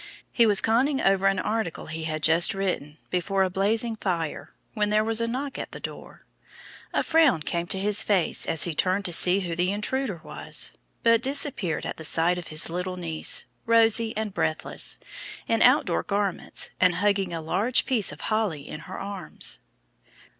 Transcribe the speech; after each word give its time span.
He 0.31 0.47
was 0.47 0.61
conning 0.61 0.99
over 0.99 1.27
an 1.27 1.37
article 1.37 1.85
he 1.85 2.05
had 2.05 2.23
just 2.23 2.55
written, 2.55 2.97
before 3.11 3.43
a 3.43 3.51
blazing 3.51 3.95
fire, 3.97 4.49
when 4.73 4.89
there 4.89 5.03
was 5.03 5.21
a 5.21 5.27
knock 5.27 5.59
at 5.59 5.73
the 5.73 5.79
door. 5.79 6.21
A 6.91 7.03
frown 7.03 7.43
came 7.43 7.67
to 7.67 7.77
his 7.77 8.01
face 8.01 8.47
as 8.47 8.63
he 8.63 8.73
turned 8.73 9.05
to 9.05 9.13
see 9.13 9.41
who 9.41 9.55
the 9.55 9.71
intruder 9.71 10.19
was, 10.23 10.71
but 11.03 11.21
disappeared 11.21 11.85
at 11.85 11.97
the 11.97 12.03
sight 12.03 12.39
of 12.39 12.47
his 12.47 12.67
little 12.67 12.97
niece, 12.97 13.45
rosy 13.67 14.11
and 14.17 14.33
breathless, 14.33 14.97
in 15.47 15.61
out 15.61 15.85
door 15.85 16.01
garments, 16.01 16.71
and 16.79 16.95
hugging 16.95 17.31
a 17.31 17.39
large 17.39 17.85
piece 17.85 18.11
of 18.11 18.21
holly 18.21 18.67
in 18.67 18.79
her 18.79 18.97
arms. 18.99 19.59